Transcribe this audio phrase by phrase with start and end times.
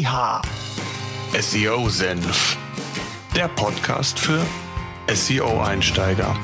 [0.00, 0.40] Yeehaw!
[1.38, 2.56] SEO Senf.
[3.36, 4.40] Der Podcast für
[5.12, 6.34] SEO-Einsteiger.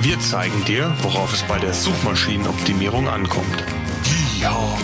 [0.00, 3.64] Wir zeigen dir, worauf es bei der Suchmaschinenoptimierung ankommt.
[4.40, 4.76] Yeehaw!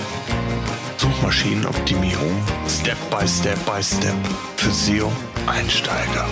[0.98, 2.30] Suchmaschinenoptimierung
[2.68, 4.14] Step by Step by Step
[4.56, 6.26] für SEO-Einsteiger.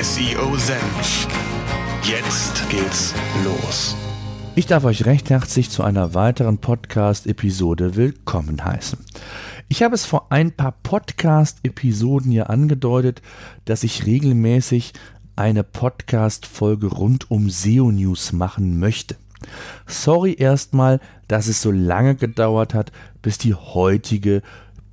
[0.00, 1.26] SEO Senf.
[2.04, 3.12] Jetzt geht's
[3.42, 3.96] los.
[4.58, 8.98] Ich darf euch recht herzlich zu einer weiteren Podcast-Episode willkommen heißen.
[9.68, 13.22] Ich habe es vor ein paar Podcast-Episoden ja angedeutet,
[13.66, 14.94] dass ich regelmäßig
[15.36, 19.14] eine Podcast-Folge rund um SEO-News machen möchte.
[19.86, 22.90] Sorry erstmal, dass es so lange gedauert hat,
[23.22, 24.42] bis die heutige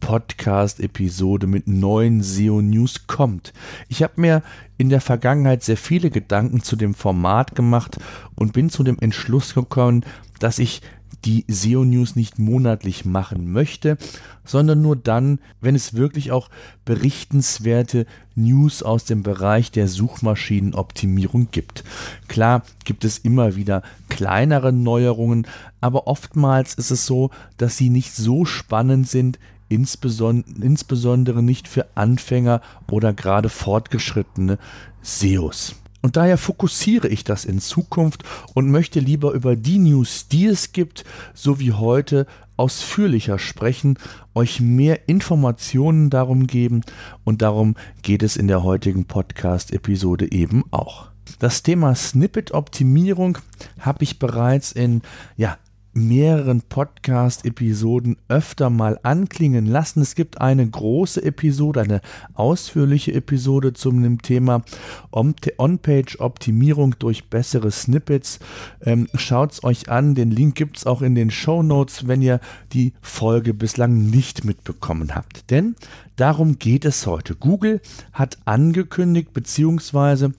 [0.06, 3.54] Podcast-Episode mit neuen SEO-News kommt.
[3.90, 4.44] Ich habe mir
[4.78, 7.98] in der Vergangenheit sehr viele Gedanken zu dem Format gemacht
[8.36, 10.06] und bin zu dem Entschluss gekommen,
[10.38, 10.84] dass ich
[11.26, 13.98] die SEO-News nicht monatlich machen möchte,
[14.44, 16.50] sondern nur dann, wenn es wirklich auch
[16.86, 21.84] berichtenswerte News aus dem Bereich der Suchmaschinenoptimierung gibt.
[22.28, 25.48] Klar gibt es immer wieder kleinere Neuerungen,
[25.82, 32.62] aber oftmals ist es so, dass sie nicht so spannend sind, insbesondere nicht für Anfänger
[32.90, 34.58] oder gerade fortgeschrittene
[35.02, 35.76] SEOs.
[36.02, 40.72] Und daher fokussiere ich das in Zukunft und möchte lieber über die News, die es
[40.72, 42.28] gibt, so wie heute
[42.58, 43.98] ausführlicher sprechen,
[44.36, 46.82] euch mehr Informationen darum geben
[47.24, 51.08] und darum geht es in der heutigen Podcast-Episode eben auch.
[51.40, 53.40] Das Thema Snippet-Optimierung
[53.80, 55.02] habe ich bereits in
[55.38, 55.58] ja,
[55.96, 60.02] mehreren Podcast-Episoden öfter mal anklingen lassen.
[60.02, 62.02] Es gibt eine große Episode, eine
[62.34, 64.64] ausführliche Episode zum Thema
[65.12, 68.40] On-Page-Optimierung durch bessere Snippets.
[68.82, 72.22] Ähm, Schaut es euch an, den Link gibt es auch in den Show Notes, wenn
[72.22, 72.42] ihr
[72.74, 75.50] die Folge bislang nicht mitbekommen habt.
[75.50, 75.76] Denn
[76.18, 77.36] darum geht es heute.
[77.36, 77.80] Google
[78.12, 80.34] hat angekündigt, beziehungsweise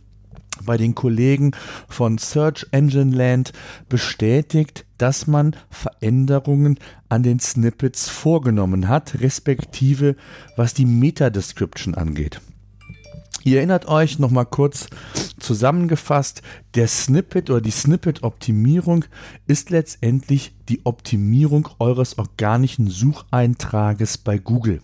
[0.65, 1.53] bei den Kollegen
[1.89, 3.53] von Search Engine Land
[3.89, 10.17] bestätigt, dass man Veränderungen an den Snippets vorgenommen hat, respektive
[10.57, 12.41] was die Meta-Description angeht.
[13.45, 14.89] Ihr erinnert euch nochmal kurz
[15.47, 16.43] zusammengefasst,
[16.75, 19.05] der Snippet oder die Snippet-Optimierung
[19.47, 24.83] ist letztendlich die Optimierung eures organischen Sucheintrages bei Google.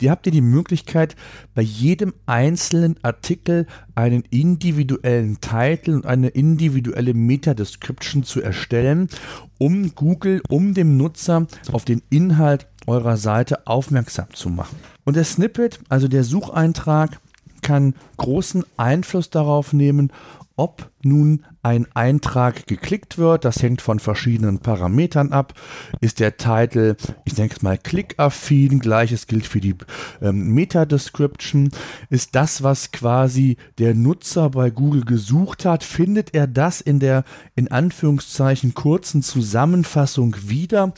[0.00, 1.14] Die habt ihr die Möglichkeit,
[1.54, 9.08] bei jedem einzelnen Artikel einen individuellen Titel und eine individuelle Meta-Description zu erstellen,
[9.58, 14.76] um Google, um dem Nutzer auf den Inhalt eurer Seite aufmerksam zu machen.
[15.04, 17.20] Und der Snippet, also der Sucheintrag,
[17.62, 20.12] kann großen Einfluss darauf nehmen,
[20.56, 23.44] ob nun ein Eintrag geklickt wird.
[23.44, 25.54] Das hängt von verschiedenen Parametern ab.
[26.00, 29.76] Ist der Titel, ich denke mal, klickaffin, gleiches gilt für die
[30.20, 31.70] ähm, Meta-Description.
[32.10, 37.24] Ist das, was quasi der Nutzer bei Google gesucht hat, findet er das in der
[37.54, 40.92] in Anführungszeichen kurzen Zusammenfassung wieder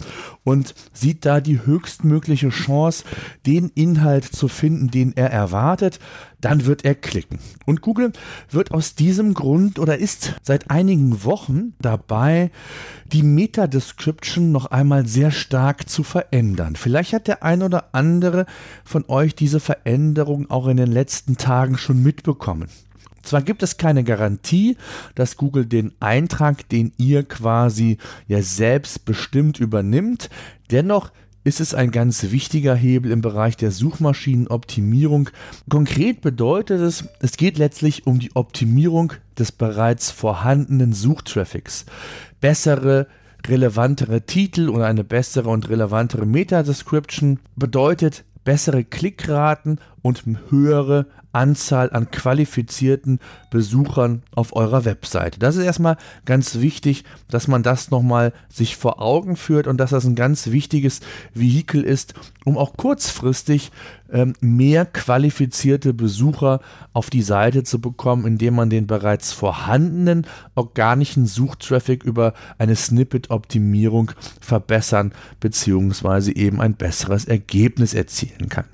[0.44, 3.04] und sieht da die höchstmögliche Chance,
[3.46, 5.98] den Inhalt zu finden, den er erwartet,
[6.44, 7.38] dann wird er klicken.
[7.64, 8.12] Und Google
[8.50, 12.50] wird aus diesem Grund oder ist seit einigen Wochen dabei,
[13.12, 16.76] die Meta-Description noch einmal sehr stark zu verändern.
[16.76, 18.44] Vielleicht hat der ein oder andere
[18.84, 22.68] von euch diese Veränderung auch in den letzten Tagen schon mitbekommen.
[23.22, 24.76] Zwar gibt es keine Garantie,
[25.14, 27.96] dass Google den Eintrag, den ihr quasi
[28.28, 30.28] ja selbst bestimmt übernimmt,
[30.70, 31.10] dennoch
[31.44, 35.28] ist es ein ganz wichtiger Hebel im Bereich der Suchmaschinenoptimierung.
[35.68, 41.84] Konkret bedeutet es, es geht letztlich um die Optimierung des bereits vorhandenen Suchtraffics.
[42.40, 43.06] Bessere
[43.46, 52.10] relevantere Titel und eine bessere und relevantere Meta-Description bedeutet bessere Klickraten und höhere Anzahl an
[52.10, 53.20] qualifizierten
[53.50, 55.38] Besuchern auf eurer Webseite.
[55.38, 59.90] Das ist erstmal ganz wichtig, dass man das nochmal sich vor Augen führt und dass
[59.90, 61.00] das ein ganz wichtiges
[61.32, 62.14] Vehikel ist,
[62.44, 63.72] um auch kurzfristig
[64.12, 66.60] ähm, mehr qualifizierte Besucher
[66.92, 74.12] auf die Seite zu bekommen, indem man den bereits vorhandenen organischen Suchtraffic über eine Snippet-Optimierung
[74.40, 76.30] verbessern bzw.
[76.32, 78.66] eben ein besseres Ergebnis erzielen kann.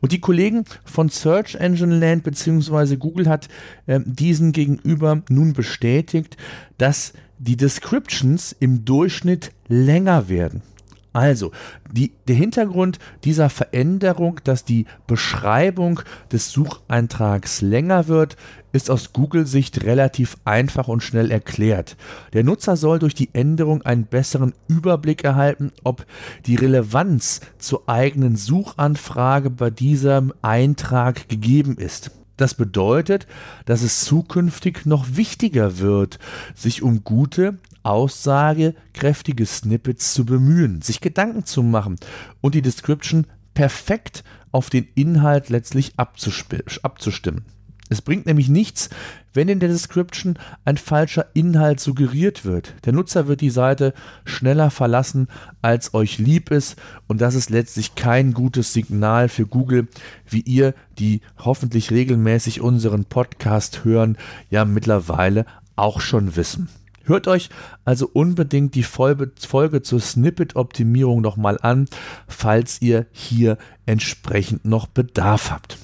[0.00, 2.96] Und die Kollegen von Search Engine Land bzw.
[2.96, 3.48] Google hat
[3.86, 6.36] äh, diesen gegenüber nun bestätigt,
[6.78, 10.62] dass die Descriptions im Durchschnitt länger werden.
[11.12, 11.52] Also,
[11.90, 16.00] die, der Hintergrund dieser Veränderung, dass die Beschreibung
[16.30, 18.36] des Sucheintrags länger wird,
[18.72, 21.96] ist aus Google-Sicht relativ einfach und schnell erklärt.
[22.32, 26.06] Der Nutzer soll durch die Änderung einen besseren Überblick erhalten, ob
[26.46, 32.10] die Relevanz zur eigenen Suchanfrage bei diesem Eintrag gegeben ist.
[32.38, 33.26] Das bedeutet,
[33.66, 36.18] dass es zukünftig noch wichtiger wird,
[36.54, 41.96] sich um gute, aussagekräftige Snippets zu bemühen, sich Gedanken zu machen
[42.40, 47.44] und die Description perfekt auf den Inhalt letztlich abzustimmen.
[47.92, 48.88] Es bringt nämlich nichts,
[49.34, 52.74] wenn in der Description ein falscher Inhalt suggeriert wird.
[52.86, 53.92] Der Nutzer wird die Seite
[54.24, 55.28] schneller verlassen,
[55.60, 56.76] als euch lieb ist
[57.06, 59.88] und das ist letztlich kein gutes Signal für Google,
[60.26, 64.16] wie ihr, die hoffentlich regelmäßig unseren Podcast hören,
[64.48, 65.44] ja mittlerweile
[65.76, 66.70] auch schon wissen.
[67.04, 67.50] Hört euch
[67.84, 71.86] also unbedingt die Folge zur Snippet-Optimierung nochmal an,
[72.28, 75.78] falls ihr hier entsprechend noch Bedarf habt.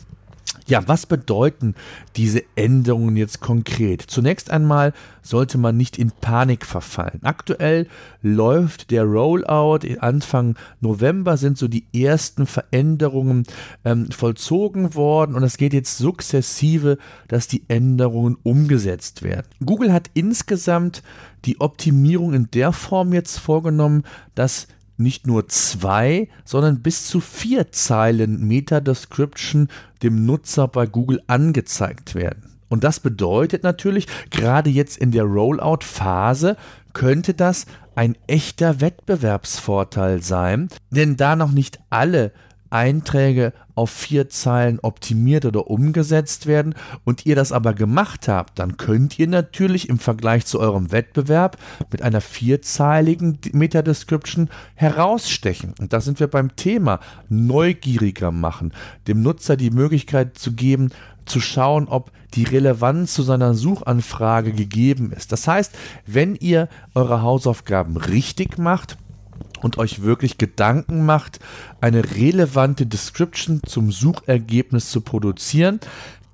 [0.66, 1.74] Ja, was bedeuten
[2.16, 4.02] diese Änderungen jetzt konkret?
[4.02, 4.92] Zunächst einmal
[5.22, 7.20] sollte man nicht in Panik verfallen.
[7.22, 7.86] Aktuell
[8.22, 9.80] läuft der Rollout.
[10.00, 13.44] Anfang November sind so die ersten Veränderungen
[13.84, 16.98] ähm, vollzogen worden und es geht jetzt sukzessive,
[17.28, 19.46] dass die Änderungen umgesetzt werden.
[19.64, 21.02] Google hat insgesamt
[21.44, 24.04] die Optimierung in der Form jetzt vorgenommen,
[24.34, 24.68] dass
[24.98, 29.68] nicht nur zwei, sondern bis zu vier Zeilen Meta-Description
[30.02, 32.56] dem Nutzer bei Google angezeigt werden.
[32.68, 36.56] Und das bedeutet natürlich, gerade jetzt in der Rollout-Phase
[36.92, 42.32] könnte das ein echter Wettbewerbsvorteil sein, denn da noch nicht alle
[42.70, 46.74] Einträge auf vier Zeilen optimiert oder umgesetzt werden
[47.04, 51.58] und ihr das aber gemacht habt, dann könnt ihr natürlich im Vergleich zu eurem Wettbewerb
[51.90, 55.74] mit einer vierzeiligen Meta-Description herausstechen.
[55.78, 58.72] Und da sind wir beim Thema neugieriger machen,
[59.06, 60.90] dem Nutzer die Möglichkeit zu geben,
[61.24, 65.30] zu schauen, ob die Relevanz zu seiner Suchanfrage gegeben ist.
[65.32, 65.72] Das heißt,
[66.06, 68.98] wenn ihr eure Hausaufgaben richtig macht,
[69.62, 71.40] und euch wirklich Gedanken macht,
[71.80, 75.80] eine relevante Description zum Suchergebnis zu produzieren,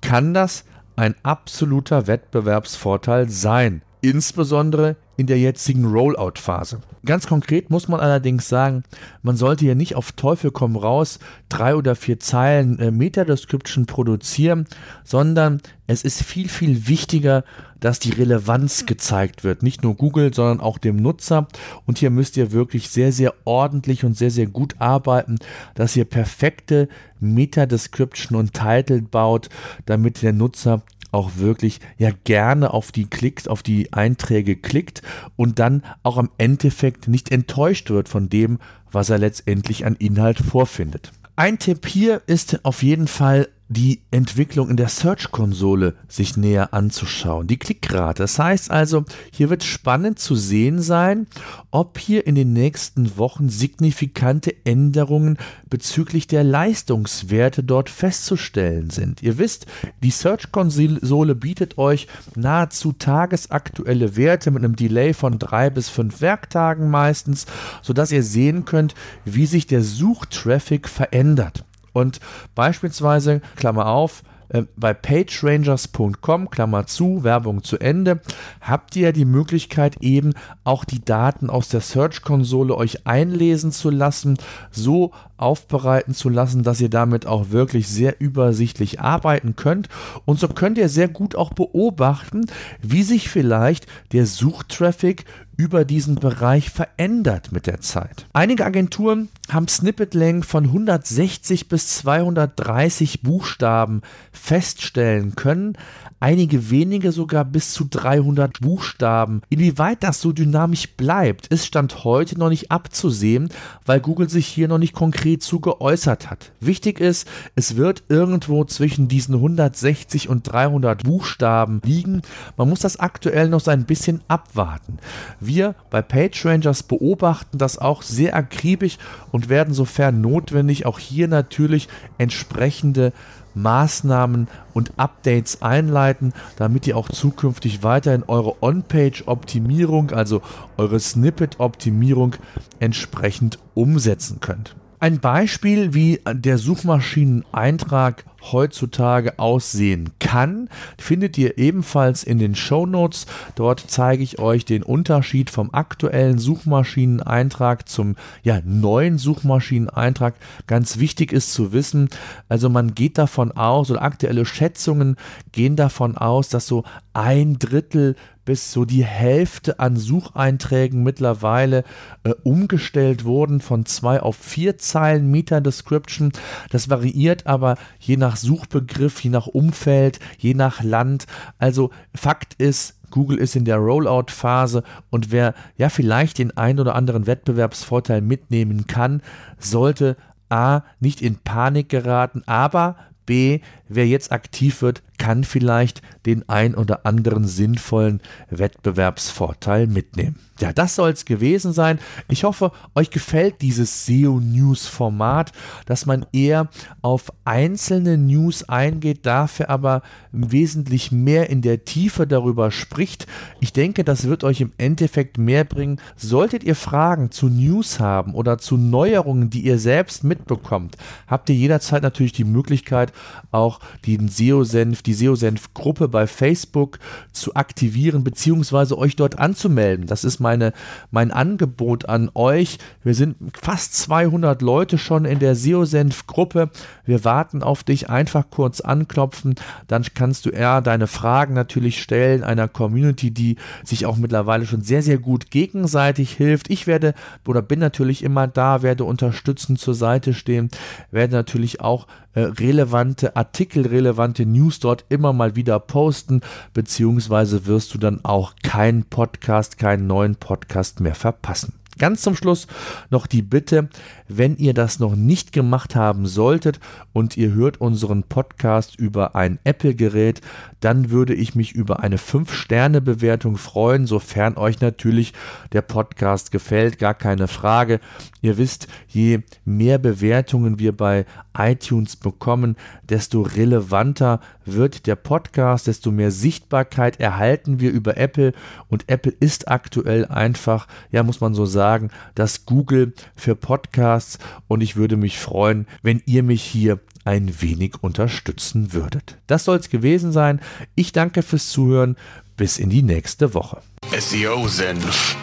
[0.01, 3.81] kann das ein absoluter Wettbewerbsvorteil sein.
[4.01, 6.81] Insbesondere in der jetzigen Rollout-Phase.
[7.05, 8.83] Ganz konkret muss man allerdings sagen,
[9.21, 11.19] man sollte hier nicht auf Teufel komm raus
[11.49, 14.65] drei oder vier Zeilen äh, Meta-Description produzieren,
[15.03, 17.43] sondern es ist viel, viel wichtiger,
[17.79, 19.61] dass die Relevanz gezeigt wird.
[19.61, 21.47] Nicht nur Google, sondern auch dem Nutzer.
[21.85, 25.37] Und hier müsst ihr wirklich sehr, sehr ordentlich und sehr, sehr gut arbeiten,
[25.75, 26.89] dass ihr perfekte
[27.19, 29.49] Meta-Description und Title baut,
[29.85, 30.81] damit der Nutzer
[31.15, 35.01] auch wirklich ja gerne auf die klickt, auf die Einträge klickt
[35.35, 38.59] und dann auch am Endeffekt nicht enttäuscht wird von dem,
[38.91, 41.11] was er letztendlich an Inhalt vorfindet.
[41.37, 47.47] Ein Tipp hier ist auf jeden Fall die Entwicklung in der Search-Konsole sich näher anzuschauen.
[47.47, 48.21] Die Klickrate.
[48.21, 51.25] Das heißt also, hier wird spannend zu sehen sein,
[51.71, 59.23] ob hier in den nächsten Wochen signifikante Änderungen bezüglich der Leistungswerte dort festzustellen sind.
[59.23, 59.65] Ihr wisst,
[60.03, 66.91] die Search-Konsole bietet euch nahezu tagesaktuelle Werte mit einem Delay von drei bis fünf Werktagen
[66.91, 67.47] meistens,
[67.81, 68.93] sodass ihr sehen könnt,
[69.25, 71.65] wie sich der Suchtraffic verändert.
[71.95, 72.19] Und
[72.55, 78.19] beispielsweise, Klammer auf, äh, bei pagerangers.com, Klammer zu, Werbung zu Ende,
[78.59, 80.33] habt ihr die Möglichkeit eben
[80.65, 84.37] auch die Daten aus der Search-Konsole euch einlesen zu lassen,
[84.71, 89.89] so aufbereiten zu lassen, dass ihr damit auch wirklich sehr übersichtlich arbeiten könnt.
[90.25, 92.45] Und so könnt ihr sehr gut auch beobachten,
[92.81, 95.25] wie sich vielleicht der Suchtraffic
[95.57, 98.25] über diesen Bereich verändert mit der Zeit.
[98.33, 105.77] Einige Agenturen haben Snippetlängen von 160 bis 230 Buchstaben feststellen können,
[106.19, 109.41] einige wenige sogar bis zu 300 Buchstaben.
[109.49, 113.49] Inwieweit das so dynamisch bleibt, ist Stand heute noch nicht abzusehen,
[113.85, 116.51] weil Google sich hier noch nicht konkret zu geäußert hat.
[116.59, 122.21] Wichtig ist, es wird irgendwo zwischen diesen 160 und 300 Buchstaben liegen.
[122.57, 124.99] Man muss das aktuell noch so ein bisschen abwarten.
[125.39, 128.97] Wir bei PageRangers beobachten das auch sehr akribisch
[129.31, 133.11] und werden sofern notwendig auch hier natürlich entsprechende
[133.55, 140.41] Maßnahmen und Updates einleiten, damit ihr auch zukünftig weiterhin eure On-Page-Optimierung, also
[140.77, 142.35] eure Snippet-Optimierung
[142.79, 144.75] entsprechend umsetzen könnt.
[145.05, 153.27] Ein Beispiel, wie der Suchmaschineneintrag heutzutage aussehen kann, findet ihr ebenfalls in den Show Notes.
[153.53, 160.33] Dort zeige ich euch den Unterschied vom aktuellen Suchmaschineneintrag zum ja, neuen Suchmaschineneintrag.
[160.65, 162.09] Ganz wichtig ist zu wissen,
[162.49, 165.17] also man geht davon aus, oder aktuelle Schätzungen
[165.51, 166.83] gehen davon aus, dass so
[167.13, 171.83] ein Drittel bis so die Hälfte an Sucheinträgen mittlerweile
[172.23, 176.31] äh, umgestellt wurden von zwei auf vier Zeilen Meta Description.
[176.69, 181.25] Das variiert aber je nach Suchbegriff, je nach Umfeld, je nach Land.
[181.57, 186.95] Also Fakt ist, Google ist in der Rollout-Phase und wer ja vielleicht den ein oder
[186.95, 189.21] anderen Wettbewerbsvorteil mitnehmen kann,
[189.57, 190.17] sollte
[190.49, 196.75] A nicht in Panik geraten, aber B, wer jetzt aktiv wird, kann vielleicht den ein
[196.75, 200.35] oder anderen sinnvollen Wettbewerbsvorteil mitnehmen.
[200.59, 201.99] Ja, das soll es gewesen sein.
[202.29, 205.51] Ich hoffe, euch gefällt dieses SEO-News-Format,
[205.85, 206.69] dass man eher
[207.01, 210.01] auf einzelne News eingeht, dafür aber
[210.31, 213.27] wesentlich mehr in der Tiefe darüber spricht.
[213.59, 215.99] Ich denke, das wird euch im Endeffekt mehr bringen.
[216.15, 220.95] Solltet ihr Fragen zu News haben oder zu Neuerungen, die ihr selbst mitbekommt,
[221.27, 223.11] habt ihr jederzeit natürlich die Möglichkeit,
[223.51, 226.99] auch den SEO-Senf, die SEO-Senf-Gruppe bei Facebook
[227.31, 228.95] zu aktivieren bzw.
[228.95, 230.07] euch dort anzumelden.
[230.07, 230.73] Das ist meine,
[231.11, 232.77] mein Angebot an euch.
[233.03, 236.69] Wir sind fast 200 Leute schon in der SEO-Senf-Gruppe.
[237.05, 238.09] Wir warten auf dich.
[238.09, 239.55] Einfach kurz anklopfen.
[239.87, 244.81] Dann kannst du eher deine Fragen natürlich stellen einer Community, die sich auch mittlerweile schon
[244.81, 246.69] sehr, sehr gut gegenseitig hilft.
[246.69, 247.13] Ich werde
[247.47, 250.69] oder bin natürlich immer da, werde unterstützend zur Seite stehen,
[251.11, 256.41] werde natürlich auch äh, relevante Artikel, relevante News dort immer mal wieder posten,
[256.73, 261.73] beziehungsweise wirst du dann auch keinen Podcast, keinen neuen Podcast mehr verpassen.
[261.97, 262.67] Ganz zum Schluss
[263.09, 263.89] noch die Bitte,
[264.27, 266.79] wenn ihr das noch nicht gemacht haben solltet
[267.13, 270.41] und ihr hört unseren Podcast über ein Apple-Gerät,
[270.79, 275.33] dann würde ich mich über eine 5-Sterne-Bewertung freuen, sofern euch natürlich
[275.71, 277.99] der Podcast gefällt, gar keine Frage.
[278.41, 281.25] Ihr wisst, je mehr Bewertungen wir bei
[281.57, 288.53] iTunes bekommen, desto relevanter wird der Podcast, desto mehr Sichtbarkeit erhalten wir über Apple
[288.89, 294.81] und Apple ist aktuell einfach, ja, muss man so sagen, das Google für Podcasts und
[294.81, 299.37] ich würde mich freuen, wenn ihr mich hier ein wenig unterstützen würdet.
[299.47, 300.61] Das soll es gewesen sein.
[300.93, 302.15] Ich danke fürs Zuhören.
[302.57, 303.81] Bis in die nächste Woche.
[304.17, 305.35] SEO Senf,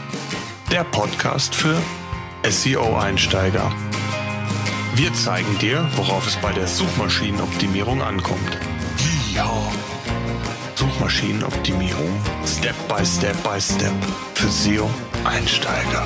[0.71, 1.77] der Podcast für
[2.49, 3.71] SEO-Einsteiger.
[4.95, 8.59] Wir zeigen dir, worauf es bei der Suchmaschinenoptimierung ankommt.
[9.35, 9.51] Ja.
[10.75, 13.95] Suchmaschinenoptimierung Step by Step by Step
[14.35, 16.05] für SEO-Einsteiger.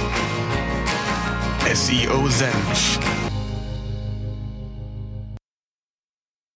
[1.75, 2.99] SEO Senf